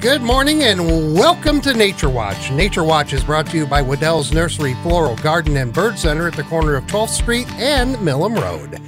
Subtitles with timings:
[0.00, 2.52] Good morning and welcome to Nature Watch.
[2.52, 6.34] Nature Watch is brought to you by Waddell's Nursery Floral Garden and Bird Center at
[6.34, 8.80] the corner of 12th Street and Milham Road.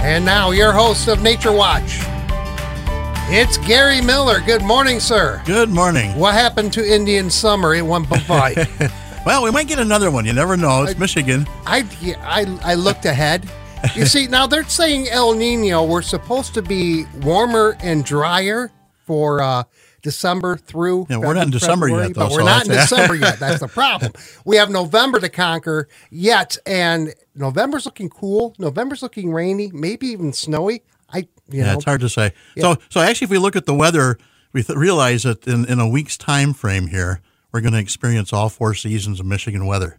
[0.00, 1.98] And now, your host of Nature Watch.
[3.30, 4.40] It's Gary Miller.
[4.40, 5.42] Good morning, sir.
[5.44, 6.18] Good morning.
[6.18, 7.74] What happened to Indian summer?
[7.74, 8.66] It went bye
[9.26, 10.24] Well, we might get another one.
[10.24, 10.84] You never know.
[10.84, 11.46] It's Michigan.
[11.66, 11.86] I,
[12.22, 13.46] I, I looked ahead.
[13.94, 15.84] You see, now they're saying El Nino.
[15.84, 18.72] We're supposed to be warmer and drier
[19.04, 19.64] for uh,
[20.02, 21.06] December through.
[21.10, 23.38] Yeah, we're not in December yet, though, But we're so not in December yet.
[23.38, 24.12] That's the problem.
[24.44, 28.54] We have November to conquer yet, and November's looking cool.
[28.58, 30.82] November's looking rainy, maybe even snowy.
[31.10, 31.26] I, you
[31.60, 32.32] Yeah, know, it's hard to say.
[32.58, 34.18] So, so actually, if we look at the weather,
[34.52, 37.20] we th- realize that in, in a week's time frame here,
[37.52, 39.98] we're going to experience all four seasons of Michigan weather.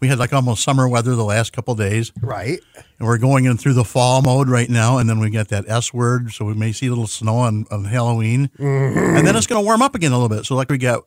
[0.00, 2.60] We had like almost summer weather the last couple of days, right.
[2.98, 4.98] and we're going in through the fall mode right now.
[4.98, 7.66] And then we get that S word, so we may see a little snow on,
[7.70, 9.16] on Halloween, Mm-hmm.
[9.16, 10.44] and then it's going to warm up again a little bit.
[10.44, 11.04] So, like we got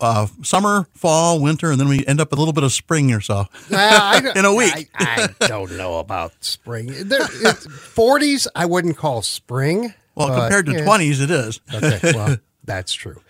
[0.00, 3.20] uh, summer, fall, winter, and then we end up a little bit of spring or
[3.20, 3.46] so.
[3.70, 4.88] Well, In a week.
[4.94, 6.86] I, I don't know about spring.
[6.86, 9.92] There, it's, 40s, I wouldn't call spring.
[10.14, 10.80] Well, but, compared to yeah.
[10.86, 11.60] 20s, it is.
[11.74, 13.20] Okay, well, that's true.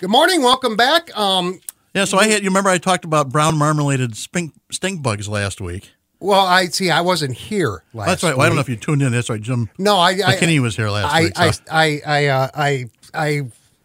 [0.00, 0.42] Good morning.
[0.42, 1.16] Welcome back.
[1.16, 1.60] Um,
[1.94, 5.60] Yeah, so I had you remember I talked about brown marmorated stink, stink bugs last
[5.60, 5.90] week.
[6.20, 6.90] well, I see.
[6.90, 8.08] I wasn't here last.
[8.08, 8.36] That's right.
[8.36, 9.12] Well, I don't know if you tuned in.
[9.12, 9.70] That's right, Jim.
[9.78, 10.10] No, I.
[10.10, 11.32] I McKinney was here last I, week.
[11.36, 13.42] I, so- I, I, uh, I, I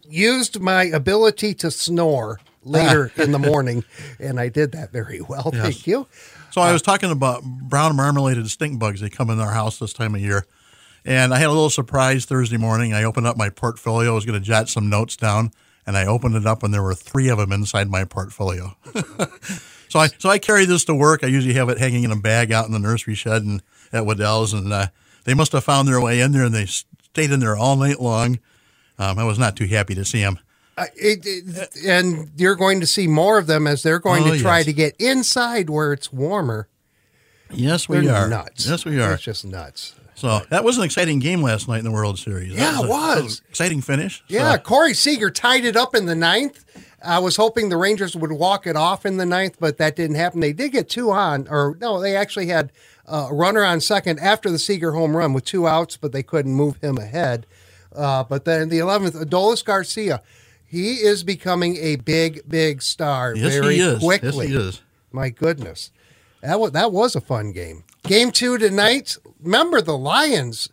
[0.07, 3.83] used my ability to snore later in the morning,
[4.19, 5.51] and I did that very well.
[5.51, 6.07] Thank you.
[6.51, 9.01] So I was talking about brown marmorated stink bugs.
[9.01, 10.45] They come in our house this time of year.
[11.03, 12.93] And I had a little surprise Thursday morning.
[12.93, 14.11] I opened up my portfolio.
[14.11, 15.51] I was going to jot some notes down,
[15.87, 18.75] and I opened it up, and there were three of them inside my portfolio.
[19.89, 21.23] so I so I carry this to work.
[21.23, 23.61] I usually have it hanging in a bag out in the nursery shed and
[23.93, 24.87] at Waddell's, and uh,
[25.25, 27.99] they must have found their way in there, and they stayed in there all night
[27.99, 28.39] long.
[28.97, 30.39] Um, I was not too happy to see them.
[30.77, 34.33] Uh, it, it, and you're going to see more of them as they're going Oh,
[34.33, 34.65] to try yes.
[34.65, 36.67] to get inside where it's warmer.
[37.51, 38.27] Yes, we They're are.
[38.27, 38.67] nuts.
[38.67, 39.13] Yes, we are.
[39.13, 39.95] It's just nuts.
[40.15, 42.53] So that was an exciting game last night in the World Series.
[42.53, 43.41] Yeah, it a- was.
[43.49, 44.23] exciting finish.
[44.27, 46.63] Yeah, So- Corey Seager tied it up in the ninth.
[47.03, 50.15] I was hoping the Rangers would walk it off in the ninth, but that didn't
[50.15, 50.39] happen.
[50.39, 52.71] They did get two on, or no, they actually had
[53.07, 56.23] uh, a runner on second after the Seager home run with two outs, but they
[56.23, 57.45] couldn't move him ahead.
[57.95, 60.21] Uh, but then the 11th, Adolis Garcia,
[60.65, 63.99] he is becoming a big, big star Yes, very he is.
[63.99, 64.47] quickly.
[64.47, 64.81] Yes, he is.
[65.11, 65.91] My goodness.
[66.41, 67.83] That was, that was a fun game.
[68.07, 69.17] Game two tonight.
[69.41, 70.69] Remember the Lions.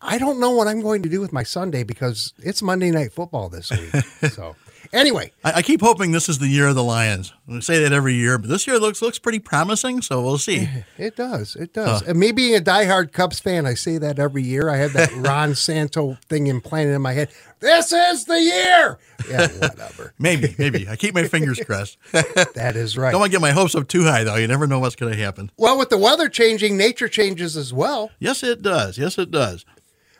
[0.00, 3.12] I don't know what I'm going to do with my Sunday because it's Monday Night
[3.12, 3.90] Football this week.
[4.32, 4.56] so,
[4.92, 7.32] anyway, I, I keep hoping this is the year of the Lions.
[7.46, 10.02] We say that every year, but this year looks looks pretty promising.
[10.02, 10.68] So we'll see.
[10.98, 11.56] it does.
[11.56, 12.02] It does.
[12.02, 14.68] and me being a diehard Cubs fan, I say that every year.
[14.68, 17.30] I have that Ron Santo thing implanted in my head.
[17.60, 18.98] This is the year.
[19.28, 20.14] Yeah, whatever.
[20.18, 20.88] Maybe, maybe.
[20.88, 21.96] I keep my fingers crossed.
[22.12, 23.12] that is right.
[23.12, 24.34] Don't want to get my hopes up too high, though.
[24.34, 25.50] You never know what's going to happen.
[25.56, 28.10] Well, with the weather changing, nature changes as well.
[28.18, 28.98] Yes, it does.
[28.98, 29.64] Yes, it does.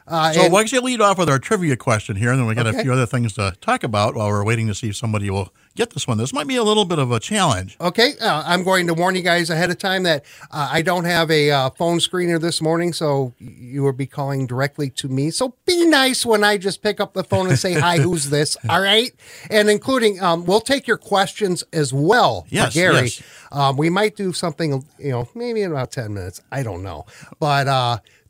[0.07, 2.47] Uh, So and- why don't you lead off with our trivia question here, and then
[2.47, 2.79] we got Okay.
[2.81, 5.53] a few other things to talk about while we're waiting to see if somebody will
[5.77, 6.19] get this one.
[6.19, 7.77] This might be a little bit of a challenge.
[7.81, 11.05] Okay, uh, I'm going to warn you guys ahead of time that uh, I don't
[11.05, 15.31] have a uh, phone screener this morning, so you will be calling directly to me.
[15.31, 18.57] So be nice when I just pick up the phone and say, "Hi, who's this?"
[18.69, 19.13] All right,
[19.51, 23.03] and including um, we'll take your questions as well, for Yes, Gary.
[23.03, 23.23] yes.
[23.53, 26.41] Um, we might do something, you know, maybe in about ten minutes.
[26.51, 27.07] I don't know,
[27.39, 27.67] but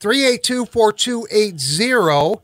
[0.03, 2.43] uh, three eight two four two eight zero.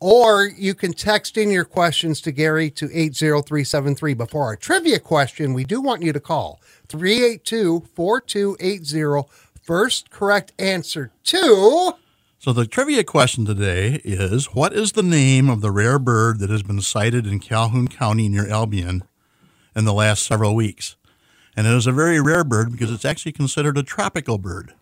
[0.00, 4.14] Or you can text in your questions to Gary to 80373.
[4.14, 9.28] Before our trivia question, we do want you to call 382 4280.
[9.62, 11.92] First correct answer to.
[12.40, 16.50] So the trivia question today is: What is the name of the rare bird that
[16.50, 19.04] has been sighted in Calhoun County near Albion
[19.76, 20.96] in the last several weeks?
[21.54, 24.74] And it is a very rare bird because it's actually considered a tropical bird.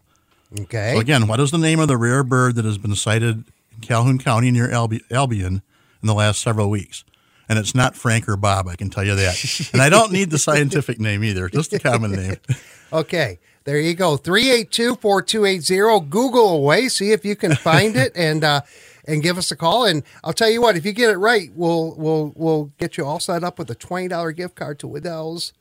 [0.58, 0.92] Okay.
[0.94, 3.80] So again, what is the name of the rare bird that has been sighted in
[3.82, 5.62] Calhoun County near Albi- Albion
[6.02, 7.04] in the last several weeks?
[7.48, 9.70] And it's not Frank or Bob, I can tell you that.
[9.72, 12.36] and I don't need the scientific name either, just the common name.
[12.92, 13.38] Okay.
[13.62, 14.16] There you go.
[14.16, 16.08] 382 4280.
[16.10, 16.88] Google away.
[16.88, 18.62] See if you can find it and, uh,
[19.06, 19.84] and give us a call.
[19.84, 23.06] And I'll tell you what, if you get it right, we'll we'll we'll get you
[23.06, 25.52] all set up with a twenty dollar gift card to Waddell's.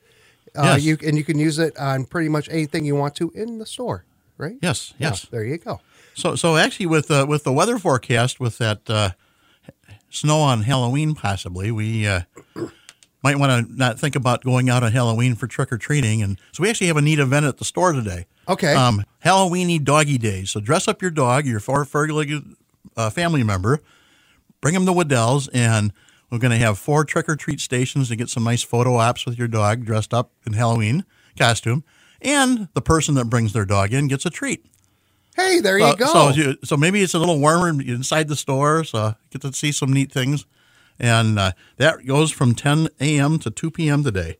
[0.55, 0.83] Uh, Yes.
[0.83, 3.65] you and you can use it on pretty much anything you want to in the
[3.67, 4.05] store,
[4.39, 4.55] right?
[4.61, 5.27] Yes, Yeah, yes.
[5.29, 5.81] there you go.
[6.15, 9.11] So, so actually, with uh, with the weather forecast, with that uh,
[10.09, 12.21] snow on Halloween, possibly we uh,
[13.23, 16.23] might want to not think about going out on Halloween for trick or treating.
[16.23, 18.25] And so, we actually have a neat event at the store today.
[18.47, 18.73] Okay.
[18.73, 20.49] Um, Halloweeny doggy days.
[20.49, 21.85] So, dress up your dog, your fur
[22.97, 23.81] uh, family member,
[24.61, 25.93] bring them to Waddell's, and
[26.29, 29.25] We're going to have four trick or treat stations to get some nice photo ops
[29.25, 31.05] with your dog dressed up in Halloween
[31.37, 31.83] costume.
[32.21, 34.65] And the person that brings their dog in gets a treat.
[35.35, 36.05] Hey, there you go.
[36.07, 39.71] so, you, so maybe it's a little warmer inside the store, so get to see
[39.71, 40.45] some neat things.
[40.99, 43.39] And uh, that goes from 10 a.m.
[43.39, 44.03] to 2 p.m.
[44.03, 44.37] today.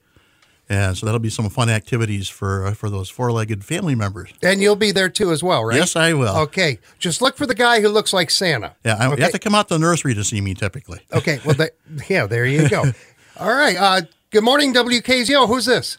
[0.71, 4.31] And so that'll be some fun activities for uh, for those four legged family members.
[4.43, 5.77] and you'll be there too as well, right?
[5.77, 6.35] Yes, I will.
[6.41, 6.77] Okay.
[6.99, 8.75] Just look for the guy who looks like Santa.
[8.85, 9.15] Yeah, I, Okay.
[9.17, 10.99] you have to come out to the nursery to see me typically.
[11.11, 11.39] Okay.
[11.43, 11.71] Well, that,
[12.09, 12.83] yeah, there you go.
[13.39, 13.77] All right.
[13.77, 15.47] Uh, good morning, WKZO.
[15.47, 15.97] Who's this?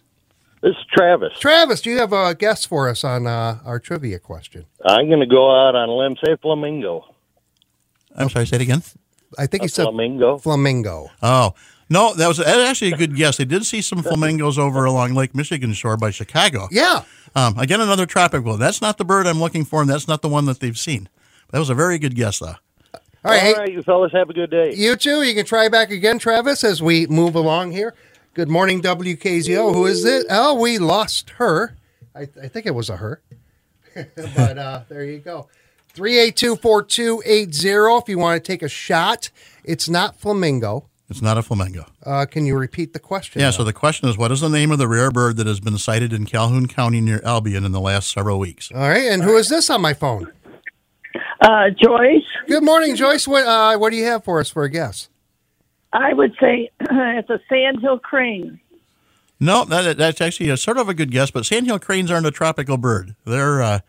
[0.62, 1.32] This is Travis.
[1.38, 4.66] Travis, do you have a guess for us on uh, our trivia question?
[4.84, 7.04] I'm going to go out on a limb, say flamingo.
[8.14, 8.82] I'm sorry, say it again.
[9.38, 10.38] I think A he said flamingo.
[10.38, 11.08] flamingo.
[11.22, 11.54] Oh,
[11.88, 13.36] no, that was that's actually a good guess.
[13.38, 16.68] They did see some flamingos over along Lake Michigan shore by Chicago.
[16.70, 17.04] Yeah.
[17.34, 18.56] Um, again, another tropical.
[18.56, 21.08] That's not the bird I'm looking for, and that's not the one that they've seen.
[21.52, 22.56] That was a very good guess, though.
[23.22, 23.40] All right.
[23.40, 24.74] hey, All right, you fellas have a good day.
[24.74, 25.22] You too.
[25.22, 27.94] You can try back again, Travis, as we move along here.
[28.32, 29.74] Good morning, WKZO.
[29.74, 30.26] Who is it?
[30.30, 31.76] Oh, we lost her.
[32.14, 33.20] I, I think it was a her.
[34.14, 35.48] but uh, there you go.
[35.94, 37.68] 382 4280
[38.00, 39.30] if you want to take a shot.
[39.64, 40.86] It's not flamingo.
[41.08, 41.86] It's not a flamingo.
[42.06, 43.40] Uh, can you repeat the question?
[43.40, 45.58] Yeah, so the question is what is the name of the rare bird that has
[45.58, 48.70] been sighted in Calhoun County near Albion in the last several weeks?
[48.72, 49.10] All right.
[49.10, 50.32] And who is this on my phone?
[51.40, 53.26] Uh, Joyce, Good morning, Joyce.
[53.26, 55.08] What, uh, what do you have for us for a guess?
[55.92, 58.60] I would say it's a sandhill crane.
[59.40, 62.30] No, that, that's actually a, sort of a good guess, but sandhill cranes aren't a
[62.30, 63.14] tropical bird.
[63.24, 63.80] They're uh,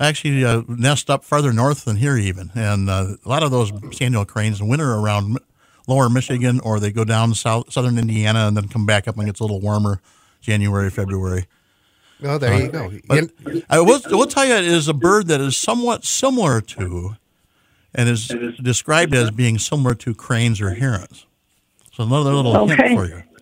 [0.00, 2.50] actually uh, nest up farther north than here, even.
[2.54, 5.38] And uh, a lot of those sandhill cranes winter around
[5.86, 9.26] lower Michigan or they go down south, southern Indiana and then come back up when
[9.26, 10.00] it gets a little warmer,
[10.40, 11.46] January, February.
[12.22, 12.90] Oh, there you go.
[13.06, 13.30] But
[13.68, 17.16] I will, I will tell you, it is a bird that is somewhat similar to
[17.94, 18.28] and is
[18.62, 21.26] described as being similar to cranes or herons.
[21.92, 22.76] So another little Okay.
[22.76, 23.22] hint for you.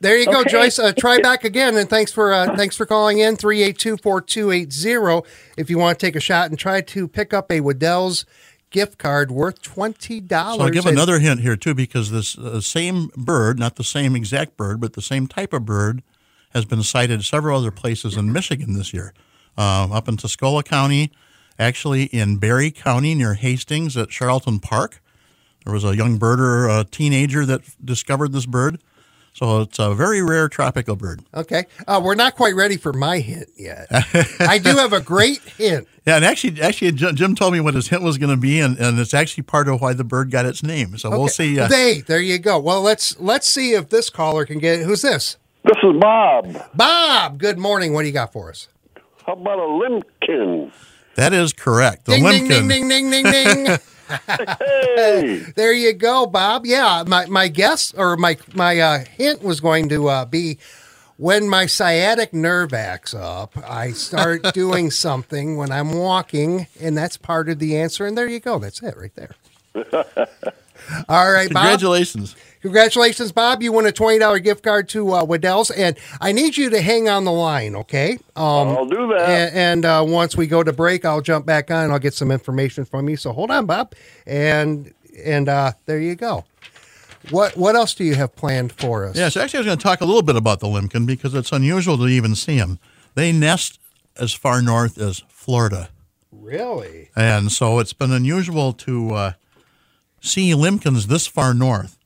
[0.00, 0.50] There you go, Okay.
[0.50, 0.78] Joyce.
[0.78, 5.26] Uh, try back again, and thanks for uh, thanks for calling in 382-4280
[5.56, 8.24] if you want to take a shot and try to pick up a Waddell's
[8.70, 10.58] gift card worth twenty dollars.
[10.58, 14.14] So I'll give another hint here too, because this uh, same bird, not the same
[14.14, 16.04] exact bird, but the same type of bird,
[16.50, 19.12] has been sighted several other places in Michigan this year.
[19.56, 21.10] Um, up in Tuscola County,
[21.58, 25.00] actually in Barry County near Hastings at Charlton Park.
[25.64, 28.80] There was a young birder, a teenager that discovered this bird.
[29.34, 31.22] So it's a very rare tropical bird.
[31.32, 33.86] Okay, uh, we're not quite ready for my hint yet.
[34.40, 35.86] I do have a great hint.
[36.08, 38.60] Yeah, and actually, actually, Jim Jim told me what his hint was going to be,
[38.60, 40.96] and, and it's actually part of why the bird got its name.
[40.96, 41.60] So we'll see.
[41.60, 42.58] Uh, They, there you go.
[42.58, 44.80] Well, let's let's see if this caller can get.
[44.80, 45.36] Who's this?
[45.64, 46.56] This is Bob.
[46.74, 47.38] Bob.
[47.38, 47.92] Good morning.
[47.92, 48.68] What do you got for us?
[49.26, 50.72] How about a limpkin?
[51.18, 52.06] That is correct.
[52.06, 53.24] The Ding ding ding ding ding ding
[53.66, 53.78] ding.
[54.58, 56.64] Hey, There you go, Bob.
[56.64, 60.58] Yeah, my my guess or my my uh, hint was going to uh, be
[61.16, 67.16] when my sciatic nerve acts up, I start doing something when I'm walking, and that's
[67.16, 68.06] part of the answer.
[68.06, 68.58] And there you go.
[68.58, 69.34] That's it right there.
[71.08, 71.62] All right, Bob.
[71.62, 72.36] Congratulations.
[72.60, 73.62] Congratulations, Bob.
[73.62, 76.80] You won a twenty dollar gift card to uh, Waddell's, and I need you to
[76.80, 78.18] hang on the line, okay?
[78.34, 79.28] Um, I'll do that.
[79.28, 82.14] and, and uh, once we go to break, I'll jump back on and I'll get
[82.14, 83.16] some information from you.
[83.16, 83.94] So hold on, Bob,
[84.26, 84.92] and
[85.24, 86.44] and uh, there you go.
[87.30, 89.16] What what else do you have planned for us?
[89.16, 91.34] Yeah, so actually, I was going to talk a little bit about the Limpkin because
[91.34, 92.78] it's unusual to even see them.
[93.14, 93.78] They nest
[94.16, 95.90] as far north as Florida,
[96.32, 97.10] really?
[97.14, 99.32] and so it's been unusual to uh,
[100.20, 101.96] see limpkins this far north.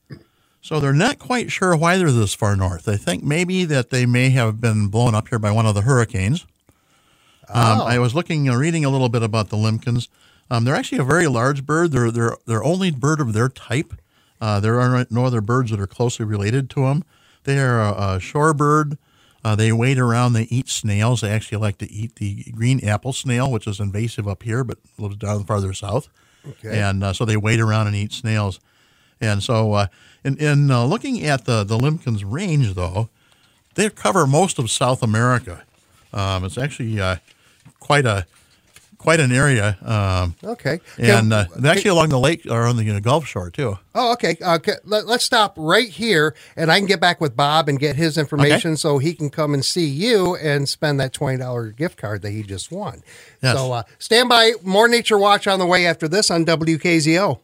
[0.61, 2.85] So they're not quite sure why they're this far north.
[2.85, 5.81] They think maybe that they may have been blown up here by one of the
[5.81, 6.45] hurricanes.
[7.49, 7.85] Um, Oh.
[7.85, 10.07] I was looking, uh, reading a little bit about the limpkins.
[10.49, 11.91] Um, they're actually a very large bird.
[11.91, 13.93] They're they're they're only bird of their type.
[14.39, 17.03] Uh, there are no other birds that are closely related to them.
[17.43, 18.97] They are a, a shore bird.
[19.43, 20.33] Uh, they wade around.
[20.33, 21.19] They eat snails.
[21.21, 24.77] They actually like to eat the green apple snail, which is invasive up here, but
[24.97, 26.07] lives down farther south.
[26.47, 26.79] Okay.
[26.79, 28.59] And uh, so they wait around and eat snails.
[29.21, 29.87] And so, uh,
[30.23, 33.09] in, in uh, looking at the, the limpkin's range, though,
[33.75, 35.63] they cover most of South America.
[36.11, 37.17] Um, it's actually uh,
[37.79, 38.25] quite a
[39.03, 40.79] quite an area, um, Okay.
[40.97, 43.77] and uh, they're actually along the lake or on the uh, Gulf Shore too.
[43.93, 44.37] Oh, okay.
[44.43, 47.95] Uh, let, us stop right here, and I can get back with Bob and get
[47.95, 51.97] his information so he can come and see you and spend that twenty dollars gift
[51.97, 53.03] card that he just won.
[53.41, 53.55] Yes.
[53.57, 54.53] So uh, stand by.
[54.63, 57.39] More Nature Watch on the way after this on WKZO.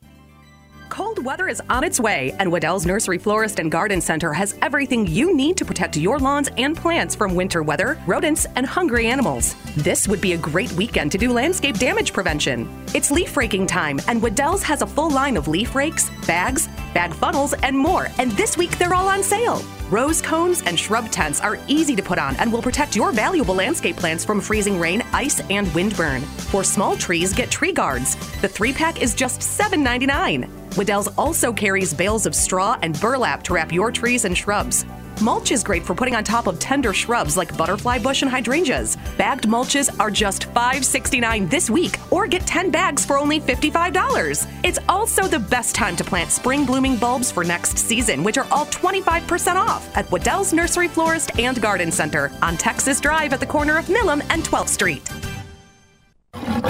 [0.89, 5.05] Cold weather is on its way, and Waddell's Nursery Florist and Garden Center has everything
[5.05, 9.55] you need to protect your lawns and plants from winter weather, rodents, and hungry animals.
[9.77, 12.67] This would be a great weekend to do landscape damage prevention.
[12.95, 17.13] It's leaf raking time, and Waddell's has a full line of leaf rakes, bags, bag
[17.13, 18.07] funnels, and more.
[18.17, 19.61] And this week they're all on sale.
[19.89, 23.55] Rose cones and shrub tents are easy to put on and will protect your valuable
[23.55, 26.21] landscape plants from freezing rain, ice, and wind burn.
[26.21, 28.15] For small trees, get tree guards.
[28.41, 30.47] The three pack is just $7.99.
[30.77, 34.85] Waddell's also carries bales of straw and burlap to wrap your trees and shrubs.
[35.21, 38.95] Mulch is great for putting on top of tender shrubs like butterfly bush and hydrangeas.
[39.17, 44.47] Bagged mulches are just $5.69 this week, or get 10 bags for only $55.
[44.63, 48.47] It's also the best time to plant spring blooming bulbs for next season, which are
[48.49, 53.45] all 25% off at Waddell's Nursery Florist and Garden Center on Texas Drive at the
[53.45, 55.28] corner of Milham and 12th Street.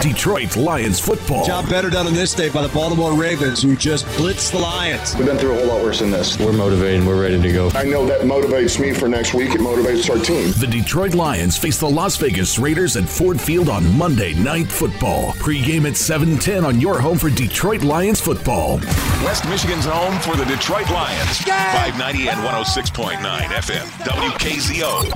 [0.02, 1.46] Detroit Lions football.
[1.46, 5.16] Job better done on this day by the Baltimore Ravens, who just blitzed the Lions.
[5.16, 6.40] We've been through a whole lot worse than this.
[6.40, 7.06] We're motivated.
[7.06, 7.70] We're ready to go.
[7.74, 9.56] I know that motivates me for next week.
[9.56, 10.52] It motivates our team.
[10.60, 15.34] The Detroit Lions face the Las Vegas Raiders at Ford Field on Monday Night Football.
[15.40, 18.80] Pre-game at 7:10 on your home for Detroit Lions football.
[19.24, 21.40] West Michigan's home for the Detroit Lions.
[21.40, 23.88] 590 and 106.9 FM.
[24.06, 25.10] WKZO.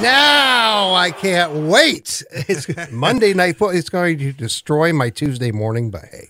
[0.00, 2.22] Now I can't wait.
[2.30, 3.76] It's Monday night football.
[3.76, 6.28] It's going to destroy my Tuesday morning, but hey.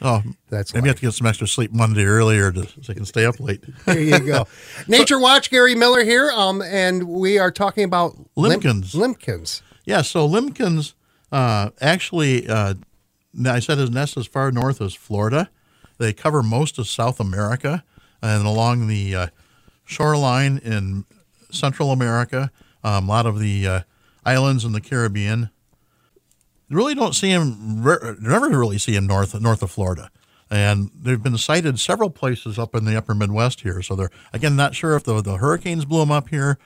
[0.00, 2.94] Oh, that's maybe you have to get some extra sleep Monday earlier to, so I
[2.94, 3.64] can stay up late.
[3.84, 4.46] There you go.
[4.88, 8.94] Nature Watch, Gary Miller here, um, and we are talking about Limpkins.
[8.94, 9.62] Lim- Limpkins.
[9.84, 10.94] Yeah, so Limpkins
[11.32, 12.74] uh, actually, uh,
[13.44, 15.50] I said his nest as far north as Florida.
[15.98, 17.82] They cover most of South America
[18.22, 19.26] and along the uh,
[19.84, 21.04] shoreline in
[21.50, 22.50] Central America,
[22.84, 23.80] um, a lot of the uh,
[24.24, 25.50] islands in the Caribbean.
[26.70, 27.82] Really don't see him,
[28.20, 30.10] never really see him north north of Florida.
[30.50, 33.82] And they've been sighted several places up in the upper Midwest here.
[33.82, 36.58] So they're, again, not sure if the, the hurricanes blew them up here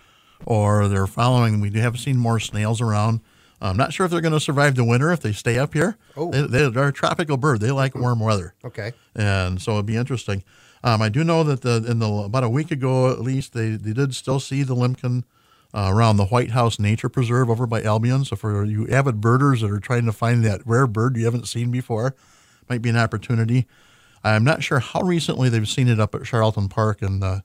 [0.45, 1.61] or they're following.
[1.61, 3.21] We do have seen more snails around.
[3.61, 5.97] I'm not sure if they're going to survive the winter if they stay up here.
[6.17, 6.31] Oh.
[6.33, 7.61] They, they're a tropical bird.
[7.61, 8.55] They like warm weather.
[8.65, 8.93] Okay.
[9.15, 10.43] And so it'd be interesting.
[10.83, 13.71] Um, I do know that the, in the about a week ago at least they,
[13.71, 15.23] they did still see the limpkin
[15.75, 18.25] uh, around the White House Nature Preserve over by Albion.
[18.25, 21.49] So for you avid birders that are trying to find that rare bird you haven't
[21.49, 22.15] seen before,
[22.69, 23.67] might be an opportunity.
[24.25, 27.41] I'm not sure how recently they've seen it up at Charlton Park in uh,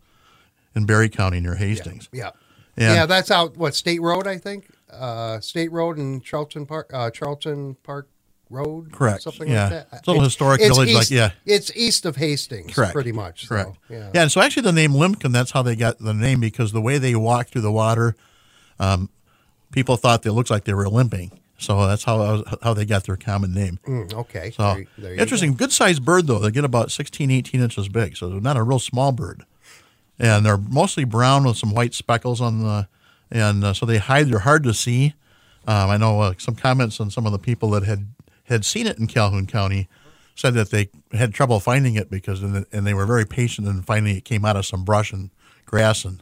[0.75, 2.09] in Barry County near Hastings.
[2.11, 2.31] Yeah.
[2.75, 4.69] And- yeah, that's out what State Road, I think.
[4.91, 8.07] Uh, State Road and Charlton Park, uh, Charlton Park
[8.49, 9.23] Road, Correct.
[9.23, 9.63] Something Yeah.
[9.63, 9.87] like that.
[9.99, 11.31] It's a little historic village, like, yeah.
[11.45, 12.93] it's east of Hastings, Correct.
[12.93, 13.41] pretty much.
[13.43, 13.71] so, Correct.
[13.89, 14.09] yeah.
[14.13, 16.81] Yeah, and so actually the name Limpkin, that's how they got the name because the
[16.81, 18.15] way they walked through the water,
[18.79, 19.09] um,
[19.71, 21.31] people thought they looked like they were limping.
[21.59, 23.79] So that's how how they got their common name.
[23.87, 24.51] Mm, okay.
[24.55, 26.37] So There there interesting, good sized bird though.
[26.37, 29.43] They get about 16, 18 inches big, so they're not a real small bird.
[30.19, 32.87] And they're mostly brown with some white speckles on the,
[33.31, 34.27] and uh, so they hide.
[34.29, 35.15] They're hard to see.
[35.67, 38.07] Um, I know uh, some comments on some of the people that had
[38.47, 39.87] had seen it in Calhoun County
[40.35, 43.85] said that they had trouble finding it because and, and they were very patient and
[43.85, 45.31] finally it came out of some brush and
[45.65, 46.21] grass and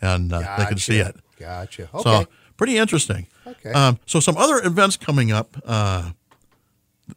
[0.00, 1.16] and uh, they could see it.
[1.38, 1.88] Gotcha.
[1.92, 2.02] Okay.
[2.02, 2.26] So
[2.56, 3.26] pretty interesting.
[3.46, 3.72] Okay.
[3.72, 6.12] Um, so some other events coming up uh,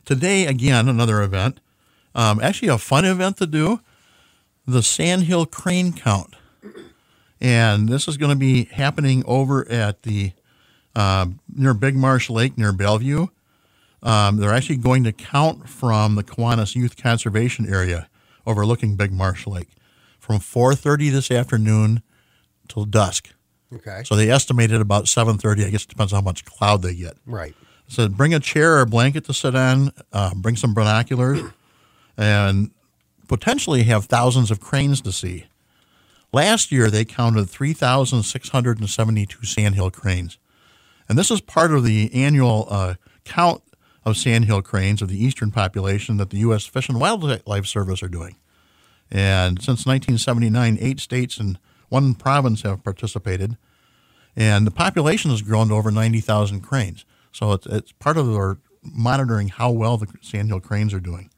[0.06, 0.48] today.
[0.48, 1.60] Again, another event.
[2.16, 3.80] Um, actually, a fun event to do.
[4.66, 6.36] The Sandhill Crane Count,
[7.42, 10.32] and this is going to be happening over at the
[10.96, 13.28] uh, near Big Marsh Lake near Bellevue.
[14.04, 18.10] Um, they're actually going to count from the Kiwanis Youth Conservation Area
[18.46, 19.70] overlooking Big Marsh Lake
[20.20, 22.04] from 4:30 this afternoon
[22.68, 23.30] till dusk.
[23.74, 24.04] Okay.
[24.06, 25.66] So they estimated about 7:30.
[25.66, 27.18] I guess it depends on how much cloud they get.
[27.26, 27.56] Right.
[27.88, 29.92] So bring a chair or a blanket to sit on.
[30.12, 31.42] Uh, bring some binoculars,
[32.18, 32.72] and
[33.28, 35.46] potentially have thousands of cranes to see.
[36.32, 40.38] Last year they counted 3,672 sandhill cranes,
[41.08, 43.63] and this is part of the annual uh, count
[44.06, 46.66] of sandhill cranes of the eastern population that the U.S.
[46.66, 48.36] Fish and Wildlife Service are doing.
[49.12, 53.58] And since 1979, eight states and one province have participated,
[54.36, 57.06] and the population has grown to over 90,000 cranes.
[57.32, 61.30] So it's, it's part of our monitoring how well the sandhill cranes are doing.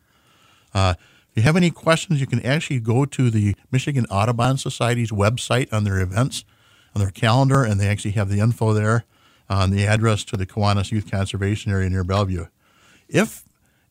[0.73, 0.95] Uh,
[1.31, 5.71] if you have any questions, you can actually go to the Michigan Audubon Society's website
[5.73, 6.45] on their events,
[6.95, 9.03] on their calendar, and they actually have the info there
[9.49, 12.45] on the address to the Kiwanis Youth Conservation Area near Bellevue.
[13.07, 13.43] If,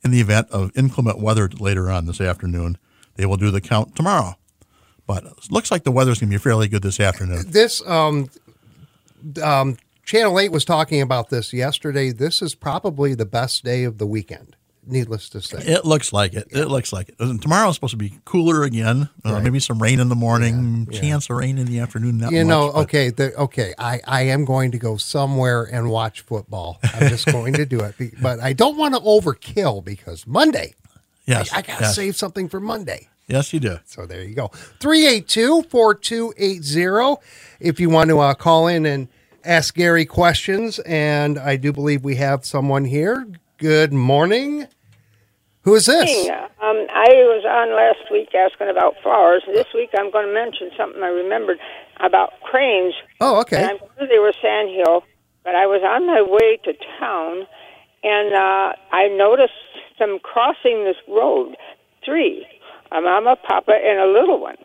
[0.02, 2.78] in the event of inclement weather later on this afternoon,
[3.16, 4.36] they will do the count tomorrow.
[5.06, 7.44] But it looks like the weather's going to be fairly good this afternoon.
[7.46, 8.30] This um,
[9.42, 12.10] um, Channel Eight was talking about this yesterday.
[12.10, 14.56] This is probably the best day of the weekend.
[14.86, 15.58] Needless to say.
[15.58, 16.48] It looks like it.
[16.50, 17.16] It looks like it.
[17.18, 19.08] And Tomorrow's supposed to be cooler again.
[19.24, 21.00] Uh, Maybe some rain in the morning, Yeah, yeah.
[21.00, 22.18] chance of rain in the afternoon.
[22.18, 23.74] Not you much, know, okay, the, okay.
[23.78, 26.78] I, I am going to go somewhere and watch football.
[26.82, 30.74] I'm just going to do it, but I don't want to overkill because Monday.
[31.26, 31.94] Yes, I, I got to yes.
[31.96, 33.08] save something for Monday.
[33.26, 33.78] Yes, you do.
[33.86, 34.48] So there you go.
[34.80, 37.22] 382 4280.
[37.60, 39.08] If you want to uh, call in and
[39.44, 43.26] ask Gary questions, and I do believe we have someone here.
[43.58, 44.66] Good morning.
[45.62, 46.10] Who is this?
[46.28, 49.44] Um, I was on last week asking about flowers.
[49.46, 51.58] This week I'm going to mention something I remembered
[52.00, 52.94] about cranes.
[53.20, 53.62] Oh, okay.
[53.62, 55.04] And I'm sure they were sandhill,
[55.44, 57.46] but I was on my way to town,
[58.02, 59.54] and uh, I noticed
[60.00, 61.54] them crossing this road.
[62.04, 62.44] Three,
[62.90, 64.58] a mama, papa, and a little one.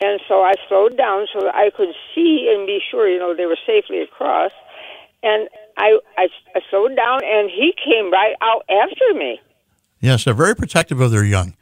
[0.00, 3.36] And so I slowed down so that I could see and be sure, you know,
[3.36, 4.50] they were safely across.
[5.22, 6.25] And I, I, I
[7.36, 9.40] and he came right out after me.
[10.00, 11.54] Yes, they're very protective of their young,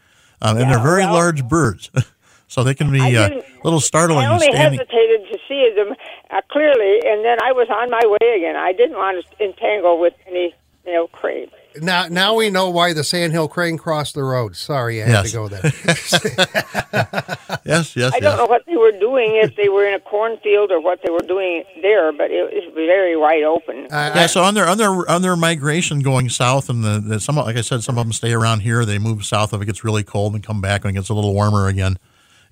[0.43, 1.91] um, and they're very large birds,
[2.49, 4.27] so they can be uh, a little startling.
[4.27, 4.79] I only standing.
[4.79, 5.95] hesitated to see them
[6.31, 8.57] uh, clearly, and then I was on my way again.
[8.57, 10.55] I didn't want to entangle with any,
[10.87, 11.51] you know, crane.
[11.81, 14.55] Now, now we know why the Sandhill crane crossed the road.
[14.55, 15.31] Sorry, I had Yes.
[15.33, 15.73] to go there.
[17.67, 20.71] Yes, yes, I don't know what they were doing, if they were in a cornfield
[20.71, 23.87] or what they were doing there, but it was very wide open.
[23.91, 27.37] yeah, so on their on their on their migration going south, and the, the some
[27.37, 28.85] like I said, some of them stay around here.
[28.85, 31.15] They move south if it gets really cold and come back when it gets a
[31.15, 31.99] little warmer again.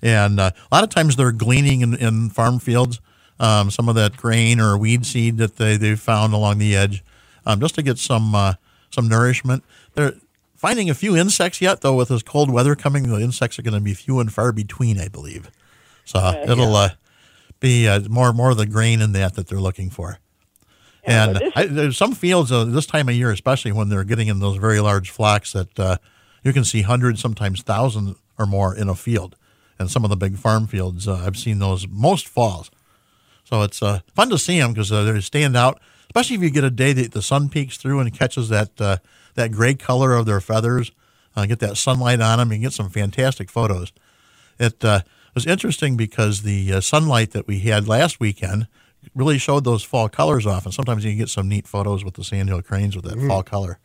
[0.01, 2.99] And uh, a lot of times they're gleaning in, in farm fields,
[3.39, 7.03] um, some of that grain or weed seed that they they found along the edge,
[7.45, 8.53] um, just to get some uh,
[8.89, 9.63] some nourishment.
[9.93, 10.13] They're
[10.55, 11.95] finding a few insects yet, though.
[11.95, 14.99] With this cold weather coming, the insects are going to be few and far between,
[14.99, 15.49] I believe.
[16.05, 16.89] So it'll uh,
[17.59, 20.19] be uh, more more of the grain in that that they're looking for.
[21.03, 24.39] And I, there's some fields uh, this time of year, especially when they're getting in
[24.39, 25.97] those very large flocks, that uh,
[26.43, 29.35] you can see hundreds, sometimes thousands or more in a field.
[29.79, 32.71] And some of the big farm fields, uh, I've seen those most falls.
[33.43, 35.81] So it's uh, fun to see them because uh, they stand out,
[36.13, 38.97] especially if you get a day that the sun peeks through and catches that uh,
[39.33, 40.91] that gray color of their feathers.
[41.35, 43.91] Uh, get that sunlight on them, and get some fantastic photos.
[44.59, 44.99] It uh,
[45.33, 48.67] was interesting because the uh, sunlight that we had last weekend
[49.15, 52.13] really showed those fall colors off, and sometimes you can get some neat photos with
[52.13, 53.79] the sandhill cranes with that fall color.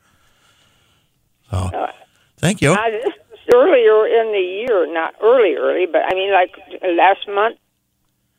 [1.51, 1.89] So,
[2.37, 2.73] thank you.
[2.73, 7.27] Uh, this was earlier in the year, not early, early, but I mean, like last
[7.27, 7.57] month,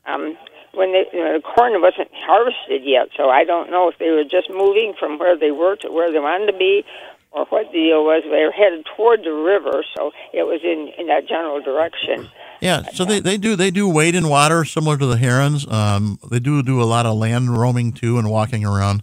[0.06, 0.38] um,
[0.74, 3.10] when they, you know, the corn wasn't harvested yet.
[3.18, 6.12] So I don't know if they were just moving from where they were to where
[6.12, 6.84] they wanted to be,
[7.32, 8.24] or what the deal was.
[8.24, 12.30] They were headed toward the river, so it was in in that general direction.
[12.62, 15.66] Yeah, so they, they do they do wade in water similar to the herons.
[15.72, 19.02] Um, they do do a lot of land roaming too and walking around,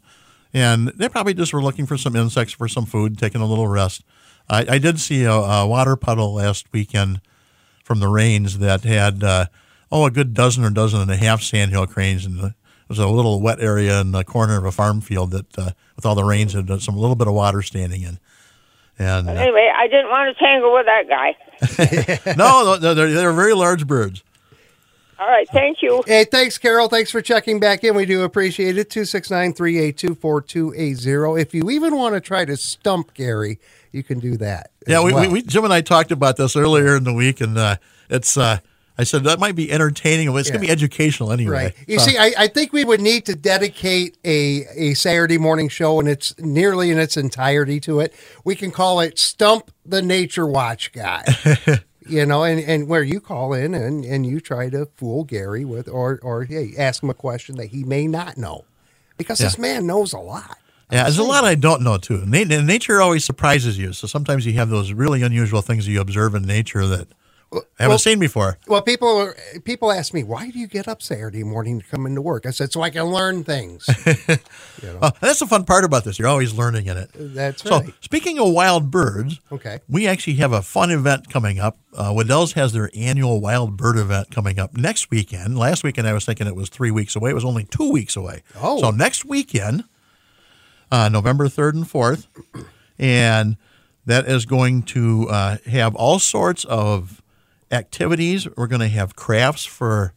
[0.52, 3.68] and they probably just were looking for some insects for some food, taking a little
[3.68, 4.04] rest.
[4.48, 7.20] I, I did see a, a water puddle last weekend
[7.82, 9.46] from the rains that had uh,
[9.90, 12.54] oh a good dozen or dozen and a half sandhill cranes, and it
[12.88, 16.06] was a little wet area in the corner of a farm field that uh, with
[16.06, 18.18] all the rains had some a little bit of water standing in.
[18.98, 22.34] And uh, Anyway, I didn't want to tangle with that guy.
[22.36, 24.22] no, no, they're, they're very large birds.
[25.18, 26.04] All right, thank you.
[26.06, 26.88] Hey, thanks, Carol.
[26.88, 27.94] Thanks for checking back in.
[27.94, 28.90] We do appreciate it.
[28.90, 31.40] 269 382 4280.
[31.40, 33.58] If you even want to try to stump Gary,
[33.92, 34.70] you can do that.
[34.86, 35.22] Yeah, we, well.
[35.22, 37.76] we, we Jim and I talked about this earlier in the week, and uh,
[38.10, 38.58] it's uh,
[38.98, 41.52] I said that might be entertaining, but it's going to be educational anyway.
[41.64, 41.74] Right.
[41.86, 45.68] You So- see, I, I think we would need to dedicate a, a Saturday morning
[45.68, 48.14] show and it's nearly in its entirety to it.
[48.44, 51.24] We can call it Stump the Nature Watch Guy.
[52.08, 55.64] you know, and, and where you call in and, and you try to fool Gary
[55.64, 58.64] with or or hey, ask him a question that he may not know.
[59.18, 60.58] Because this man knows a lot.
[60.92, 62.24] yeah, there's a lot I don't know too.
[62.26, 66.42] Nature always surprises you, so sometimes you have those really unusual things you observe in
[66.42, 67.08] nature that
[67.52, 68.58] I haven't well- seen before.
[68.66, 69.32] Well, people
[69.64, 72.44] people ask me, why do you get up Saturday morning to come into work?
[72.44, 73.88] I said, so I can learn things.
[75.02, 76.18] Oh, that's the fun part about this.
[76.18, 77.10] You're always learning in it.
[77.14, 77.94] That's So, right.
[78.00, 79.80] speaking of wild birds, Okay.
[79.88, 81.78] we actually have a fun event coming up.
[81.94, 85.58] Uh, Waddell's has their annual wild bird event coming up next weekend.
[85.58, 87.30] Last weekend, I was thinking it was three weeks away.
[87.30, 88.42] It was only two weeks away.
[88.54, 88.80] Oh.
[88.80, 89.84] So, next weekend,
[90.92, 92.26] uh, November 3rd and 4th,
[92.98, 93.56] and
[94.04, 97.22] that is going to uh, have all sorts of
[97.70, 98.46] activities.
[98.56, 100.12] We're going to have crafts for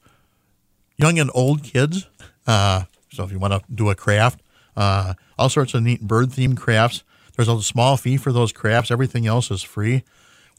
[0.98, 2.08] young and old kids.
[2.46, 4.42] Uh, so if you want to do a craft,
[4.76, 7.04] uh, all sorts of neat bird themed crafts.
[7.36, 8.92] There's a small fee for those crafts.
[8.92, 10.04] Everything else is free.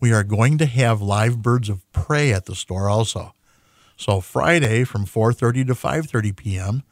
[0.01, 3.35] We are going to have live birds of prey at the store also.
[3.97, 6.83] So Friday from 4:30 to 5:30 p.m.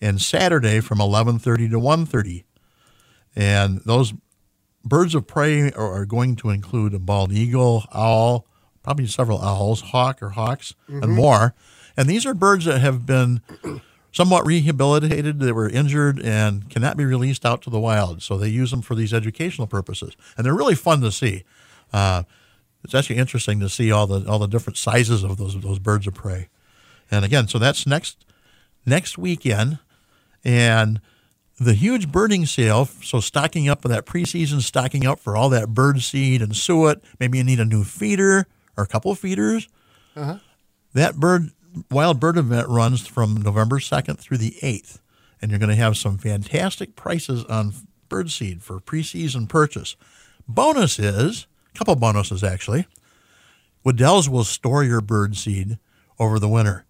[0.00, 2.44] and Saturday from 11:30 to 1:30.
[3.34, 4.14] And those
[4.84, 8.46] birds of prey are, are going to include a bald eagle, owl,
[8.88, 11.02] probably several owls, hawk or hawks, Mhm.
[11.02, 11.52] and more.
[11.94, 13.42] And these are birds that have been
[14.12, 18.22] somewhat rehabilitated, they were injured, and cannot be released out to the wild.
[18.22, 21.44] So they use them for these educational purposes, and they're really fun to see.
[21.92, 22.22] Uh,
[22.82, 26.06] it's actually interesting to see all the all the different sizes of those those birds
[26.06, 26.48] of prey.
[27.10, 28.16] And again, so that's next
[28.86, 29.78] next weekend,
[30.42, 30.98] and
[31.60, 32.88] the huge birding sale.
[33.02, 37.02] So stocking up for that preseason, stocking up for all that bird seed and suet.
[37.20, 38.46] Maybe you need a new feeder
[38.78, 39.68] or a couple of feeders.
[40.16, 40.38] Uh-huh.
[40.94, 41.50] That bird
[41.90, 45.00] wild bird event runs from November 2nd through the 8th,
[45.42, 47.74] and you're going to have some fantastic prices on
[48.08, 49.96] bird seed for preseason purchase.
[50.48, 52.86] Bonus is a couple bonuses actually.
[53.84, 55.78] Waddell's will store your bird seed
[56.18, 56.84] over the winter.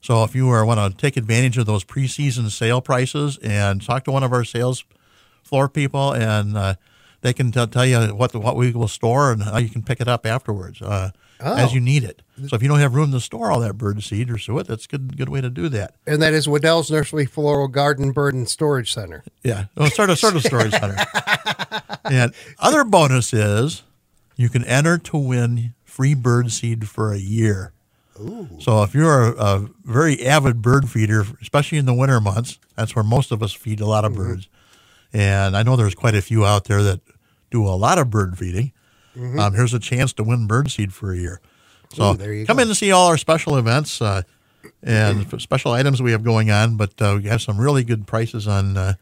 [0.00, 4.04] So if you are, want to take advantage of those preseason sale prices and talk
[4.04, 4.84] to one of our sales
[5.42, 6.74] floor people, and uh,
[7.22, 9.82] they can t- tell you what the, what we will store and how you can
[9.82, 11.10] pick it up afterwards uh,
[11.46, 11.56] Oh.
[11.56, 12.22] as you need it.
[12.48, 14.86] So if you don't have room to store all that bird seed or suet, that's
[14.86, 15.94] a good good way to do that.
[16.06, 19.22] And that is Waddell's Nursery Floral Garden Bird and Storage Center.
[19.42, 20.96] Yeah, oh, sort of sort of storage center.
[22.04, 23.82] and other bonus is
[24.36, 27.72] you can enter to win free bird seed for a year.
[28.18, 28.48] Ooh.
[28.58, 32.96] So if you're a, a very avid bird feeder, especially in the winter months, that's
[32.96, 34.22] where most of us feed a lot of mm-hmm.
[34.22, 34.48] birds.
[35.12, 37.00] And I know there's quite a few out there that
[37.50, 38.72] do a lot of bird feeding.
[39.16, 39.38] Mhm.
[39.38, 41.40] Um, here's a chance to win bird seed for a year.
[41.92, 42.62] So Ooh, there you come go.
[42.62, 44.22] in and see all our special events uh,
[44.82, 46.76] and special items we have going on.
[46.76, 48.94] But uh, we have some really good prices on uh,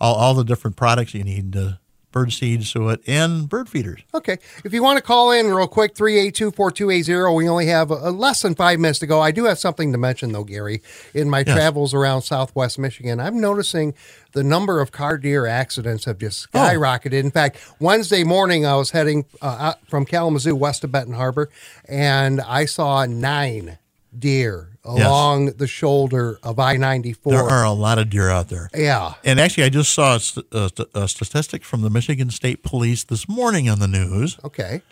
[0.00, 1.72] all, all the different products you need uh,
[2.10, 4.00] bird seed, suet, and bird feeders.
[4.14, 4.38] Okay.
[4.64, 8.42] If you want to call in real quick, 382 4280, we only have a, less
[8.42, 9.20] than five minutes to go.
[9.20, 10.82] I do have something to mention, though, Gary.
[11.14, 11.54] In my Yes.
[11.54, 13.94] travels around southwest Michigan, I'm noticing
[14.32, 16.58] the number of car deer accidents have just Oh.
[16.58, 17.12] skyrocketed.
[17.12, 21.50] In fact, Wednesday morning, I was heading uh, out from Kalamazoo west of Benton Harbor,
[21.86, 23.78] and I saw nine
[24.18, 25.06] deer Yes.
[25.06, 27.32] along the shoulder of I 94.
[27.32, 28.70] There are a lot of deer out there.
[28.74, 29.14] Yeah.
[29.24, 30.18] And actually, I just saw
[30.52, 34.38] a, a, a statistic from the Michigan State Police this morning on the news.
[34.44, 34.82] Okay.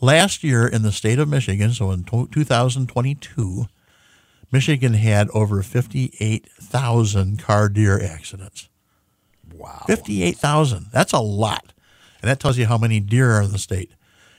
[0.00, 3.66] Last year in the state of Michigan, so in 2022,
[4.50, 8.68] Michigan had over 58,000 car deer accidents.
[9.52, 9.82] Wow.
[9.86, 10.86] 58,000.
[10.92, 11.72] That's a lot.
[12.22, 13.92] And that tells you how many deer are in the state.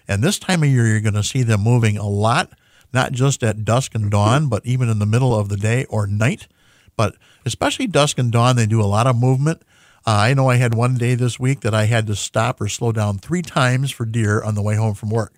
[0.08, 2.52] And this time of year, you're going to see them moving a lot,
[2.94, 6.08] not just at dusk and dawn, but even in the middle of the day or
[6.08, 6.48] night.
[6.96, 9.62] But especially dusk and dawn, they do a lot of movement.
[10.06, 12.68] Uh, I know I had one day this week that I had to stop or
[12.68, 15.34] slow down three times for deer on the way home from work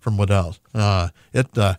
[0.00, 0.60] from Waddell's.
[0.74, 1.74] Uh, it, uh,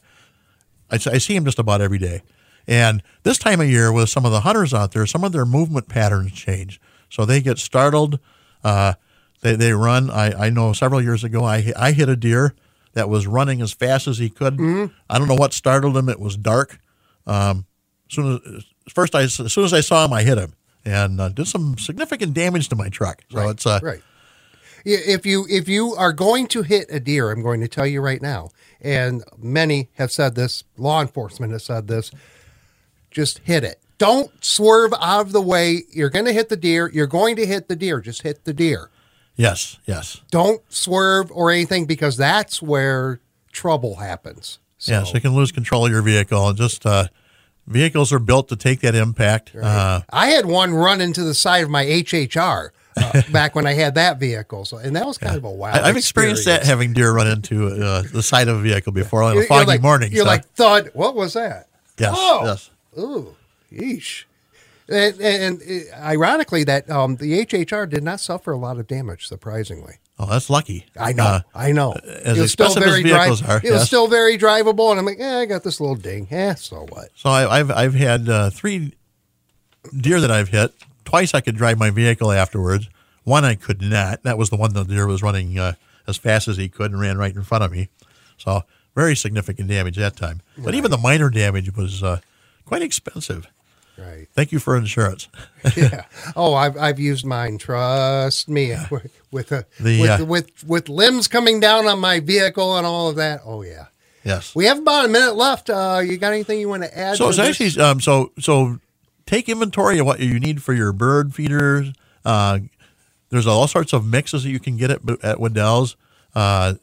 [0.89, 2.21] I, I see them just about every day.
[2.67, 5.45] And this time of year, with some of the hunters out there, some of their
[5.45, 6.79] movement patterns change.
[7.09, 8.19] So they get startled.
[8.63, 8.93] Uh,
[9.41, 10.11] they, they run.
[10.11, 12.53] I, I know several years ago, I, I hit a deer
[12.93, 14.59] that was running as fast as he could.
[15.09, 16.09] I don't know what startled him.
[16.09, 16.79] It was dark.
[17.27, 17.65] Um,
[18.09, 20.53] soon as, first, I, as soon as I saw him, I hit him
[20.85, 23.23] and uh, did some significant damage to my truck.
[23.29, 24.01] So it's uh, right.
[24.85, 28.01] If you if you are going to hit a deer, I'm going to tell you
[28.01, 30.63] right now, and many have said this.
[30.77, 32.11] Law enforcement has said this.
[33.11, 33.81] Just hit it.
[33.97, 35.83] Don't swerve out of the way.
[35.91, 36.89] You're going to hit the deer.
[36.93, 37.99] You're going to hit the deer.
[37.99, 38.89] Just hit the deer.
[39.39, 40.21] Yes, yes.
[40.29, 43.19] Don't swerve or anything because that's where
[43.51, 44.59] trouble happens.
[44.81, 46.47] Yes, you can lose control of your vehicle.
[46.49, 47.07] And just uh,
[47.67, 49.55] vehicles are built to take that impact.
[49.55, 53.73] Uh, I had one run into the side of my HHR uh, back when I
[53.73, 54.65] had that vehicle.
[54.65, 55.79] So, and that was kind of a wild.
[55.79, 59.23] I, have experienced that having deer run into uh, the side of a vehicle before
[59.23, 60.11] on a foggy like- morning.
[60.11, 60.91] You're so- like thud.
[60.93, 61.67] What was that?
[61.97, 62.69] Yes, Oh, yes.
[62.97, 63.35] Ooh,
[63.73, 64.23] yeesh.
[64.89, 69.27] And, and, and ironically, that um, the HHR did not suffer a lot of damage.
[69.27, 70.85] Surprisingly, oh, that's lucky.
[70.99, 71.23] I know.
[71.23, 71.93] Uh, I know.
[72.23, 74.91] As It was still expensive as very vehicles dri- are, It was still very drivable,
[74.91, 76.27] and I'm like, eh, I got this little ding.
[76.31, 77.09] Yeah, so what?
[77.15, 78.93] So I, I've I've had uh, three
[79.95, 80.73] deer that I've hit.
[81.05, 82.89] Twice I could drive my vehicle afterwards.
[83.23, 84.23] One I could not.
[84.23, 85.73] That was the one the deer was running uh,
[86.07, 87.89] as fast as he could and ran right in front of me.
[88.37, 88.63] So
[88.95, 90.41] very significant damage that time.
[90.57, 92.19] But even the minor damage was uh,
[92.65, 93.47] quite expensive.
[93.99, 94.27] Right.
[94.33, 95.27] Thank you for insurance.
[95.75, 96.05] yeah.
[96.35, 97.57] Oh, I've I've used mine.
[97.57, 98.75] Trust me.
[98.91, 102.85] With with, uh, The, with, uh, with with limbs coming down on my vehicle and
[102.85, 103.41] all of that.
[103.45, 103.87] Oh yeah.
[104.23, 104.55] Yes.
[104.55, 105.69] We have about a minute left.
[105.69, 107.17] Uh, you got anything you want to add?
[107.17, 108.79] So to actually um, so so
[109.25, 111.91] take inventory of what you need for your bird feeders.
[112.25, 112.59] Uh,
[113.29, 115.95] there's all sorts of mixes that you can get at at Waddell's
[116.35, 116.73] uh,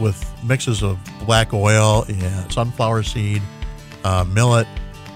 [0.00, 3.42] with mixes of black oil and sunflower seed,
[4.04, 4.66] uh, millet.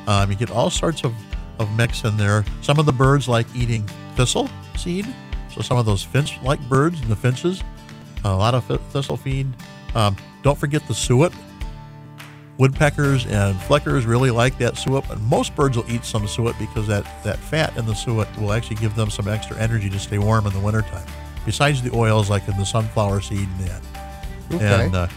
[0.07, 1.15] Um, you get all sorts of,
[1.63, 2.45] of mix in there.
[2.61, 5.07] Some of the birds like eating thistle seed,
[5.51, 7.63] So some of those finch-like birds and the finches,
[8.25, 9.47] a lot of thistle feed.
[9.95, 11.33] Um, don't forget the suet.
[12.59, 16.87] Woodpeckers and flickers really like that suet, and most birds will eat some suet because
[16.87, 20.19] that, that fat in the suet will actually give them some extra energy to stay
[20.19, 21.07] warm in the wintertime.
[21.45, 23.83] Besides the oils like in the sunflower seed and that.
[24.53, 24.85] Okay.
[24.85, 25.09] And uh,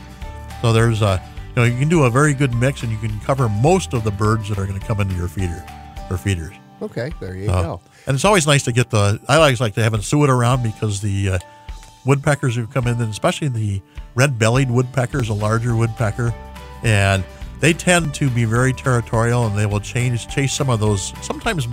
[0.62, 3.20] so there's a, you know, you can do a very good mix and you can
[3.20, 5.64] cover most of the birds that are going to come into your feeder
[6.10, 6.54] or feeders.
[6.82, 7.82] Okay, there you Uh, go.
[8.08, 9.20] And it's always nice to get the.
[9.28, 11.40] I always like to have a suet around because the uh,
[12.06, 13.82] woodpeckers who come in, and especially the
[14.16, 16.34] red-bellied woodpecker is a larger woodpecker,
[16.84, 17.24] and
[17.62, 21.68] they tend to be very territorial, and they will change chase some of those sometimes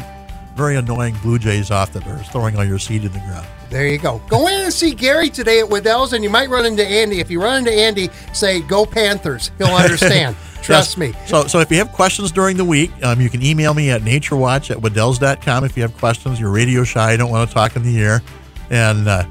[0.56, 3.46] very annoying blue jays off that are throwing all your seed in the ground.
[3.70, 4.20] There you go.
[4.28, 7.20] Go in and see Gary today at Waddell's, and you might run into Andy.
[7.20, 10.36] If you run into Andy, say "Go Panthers." He'll understand.
[10.62, 10.96] Trust Yes.
[10.96, 11.12] me.
[11.26, 14.02] So, so if you have questions during the week, um, you can email me at
[14.02, 16.38] naturewatch at waddells.com if you have questions.
[16.40, 18.22] You're radio shy, don't want to talk in the air.
[18.70, 19.24] And uh,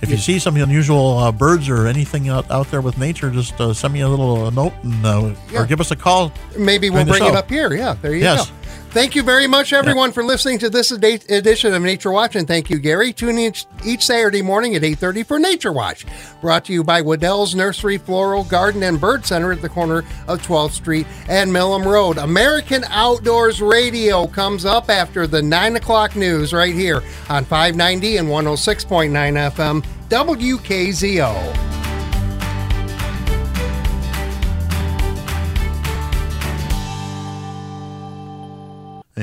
[0.00, 3.60] if you see some unusual uh, birds or anything out, out there with nature, just
[3.60, 5.60] uh, send me a little uh, note and, uh, Yeah.
[5.62, 6.32] or give us a call.
[6.56, 7.72] Maybe we'll bring it up here.
[7.74, 8.50] Yeah, there you Yes.
[8.50, 8.56] go.
[8.92, 12.46] Thank you very much, everyone, for listening to this edi- edition of Nature Watch, and
[12.46, 13.14] thank you, Gary.
[13.14, 16.04] Tune in each, each Saturday morning at 8.30 for Nature Watch.
[16.42, 20.46] Brought to you by Waddell's Nursery, Floral, Garden, and Bird Center at the corner of
[20.46, 22.18] 12th Street and Milham Road.
[22.18, 28.28] American Outdoors Radio comes up after the 9 o'clock news right here on 590 and
[28.28, 31.81] 106.9 FM WKZO.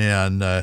[0.00, 0.62] And uh,